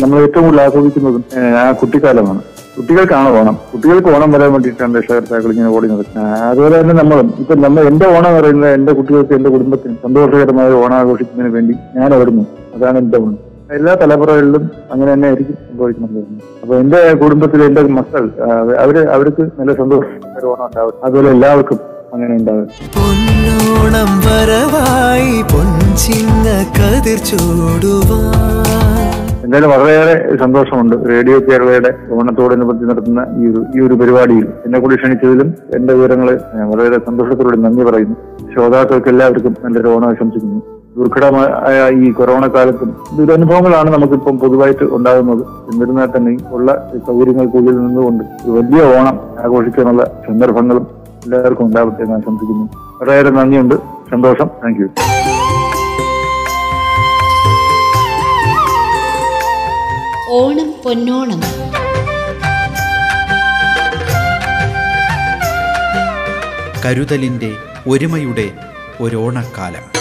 നമ്മൾ 0.03 0.19
ഏറ്റവും 0.21 0.43
കൂടുതൽ 0.43 0.61
ആസ്വദിക്കുന്നതും 0.61 1.23
ആ 1.59 1.71
കുട്ടിക്കാലമാണ്. 1.71 2.41
കുട്ടികൾക്കാണ് 2.77 3.29
ഓണം. 3.39 3.55
കുട്ടികൾക്ക് 3.73 4.07
ഓണം 4.07 4.31
വരാൻ 4.31 4.51
വേണ്ടിയിട്ടാണ് 4.51 4.97
രക്ഷകർത്താക്കൾ 4.97 5.51
ഇങ്ങനെ 5.51 5.69
ഓടി 5.69 5.87
നടക്കുന്നത്. 5.87 6.39
അതുപോലെ 6.51 6.81
തന്നെ 6.81 6.95
നമ്മളും. 6.95 7.33
ഇപ്പൊ 7.39 7.55
നമ്മൾ 7.55 7.83
എന്റെ 7.91 8.07
ഓണം 8.17 8.33
പറയുന്നത് 8.37 8.73
എന്റെ 8.73 8.93
കുട്ടികൾക്ക് 8.93 9.33
എന്റെ 9.33 9.49
കുടുംബത്തിന് 9.49 9.95
സന്തോഷകരമായ 10.03 10.81
ഓണം 10.83 10.95
ആഘോഷിക്കുന്നതിന് 10.95 11.55
വേണ്ടി 11.55 11.75
ഞാൻ 11.99 12.15
ഓടുന്നു. 12.19 12.45
അതാണ് 12.75 12.97
എന്റെ 12.97 13.17
ഓണം. 13.17 13.50
എല്ലാ 13.75 13.93
തലമുറകളിലും 14.01 14.63
അങ്ങനെ 14.91 15.13
തന്നെ 15.13 15.27
ആയിരിക്കും 15.27 15.55
സംഭവിക്കുന്നത്. 15.55 16.23
അപ്പൊ 16.61 16.75
എന്റെ 16.75 17.13
കുടുംബത്തിലെ 17.13 17.65
എന്റെ 17.65 17.81
മക്കൾ 17.81 18.23
അവർ 18.79 18.97
അവർക്ക് 19.15 19.43
നല്ല 19.59 19.73
സന്തോഷം 19.73 20.47
ഓണം 20.49 20.65
ഉണ്ടാവും. 20.65 20.93
അതുപോലെ 21.03 21.29
എല്ലാവർക്കും 21.29 21.79
അങ്ങനെ 22.13 22.33
ഉണ്ടാവും. 22.35 22.67
പൊന്നോണം 22.95 24.11
വരവായി 24.25 25.31
കതിർ 26.77 27.19
ചൂടുവാൻ. 27.29 28.27
എന്തായാലും 29.45 29.69
വളരെയേറെ 29.69 30.37
സന്തോഷമുണ്ട്. 30.37 30.95
റേഡിയോ 31.09 31.39
കേരളയുടെ 31.39 31.93
ഓണത്തോടനുബന്ധിച്ച് 32.11 32.91
നടത്തുന്ന 32.91 33.21
ഈ 33.39 33.47
ഒരു 33.51 33.61
ഈ 33.75 33.87
ഒരു 33.87 33.93
പരിപാടിയിൽ. 33.93 34.47
എന്നെ 34.65 34.79
കൂടി 34.79 34.95
ക്ഷണിച്ചതിലും 34.95 35.53
എന്റെ 35.75 35.93
വിവരങ്ങൾ 35.93 36.39
ഞാൻ 36.55 36.67
വളരെ 36.69 36.99
സന്തോഷത്തോടെ 37.07 37.57
നന്ദി 37.57 37.83
പറയുന്നു. 37.83 38.17
ശ്രോതാക്കൾക്ക് 38.53 39.07
എല്ലാവർക്കും 39.07 39.55
നല്ലൊരു 39.63 39.87
ഓണം 39.87 40.09
ആശംസിക്കുന്നു. 40.09 40.80
ദുർഘടമായ 40.97 41.89
ഈ 41.89 42.11
കൊറോണ 42.11 42.47
കാലത്തും 42.47 43.03
ദുരനുഭവങ്ങളാണ് 43.17 43.89
നമുക്കിപ്പം 43.93 44.39
പൊതുവായിട്ട് 44.39 44.83
ഉണ്ടാകുന്നത്. 44.83 45.43
എന്നിരുന്നാൽ 45.73 46.17
തന്നെ 46.17 46.37
ഉള്ള 46.51 46.91
സൗകര്യങ്ങൾക്കുള്ളിൽ 47.07 47.77
നിന്നുകൊണ്ട് 47.77 48.23
ഒരു 48.23 48.51
വലിയ 48.51 48.99
ഓണം 48.99 49.19
ആഘോഷിക്കാനുള്ള 49.39 50.05
സന്ദർഭങ്ങളും 50.27 50.87
എല്ലാവർക്കും 51.23 51.65
ഉണ്ടാവട്ടെ 51.65 52.01
എന്ന് 52.03 52.15
ആശംസിക്കുന്നു. 52.15 52.65
വളരെയേറെ 53.01 53.29
നന്ദിയുണ്ട്. 53.29 53.75
സന്തോഷം. 54.11 54.49
Thank 54.63 54.81
you 54.81 54.89
Onam 60.39 60.73
Ponnonam. 60.85 61.41
കരുതലിന്റെ 66.85 67.51
ഒരുമയുടെ 67.87 68.47
ഒരോണക്കാലം. 69.01 70.00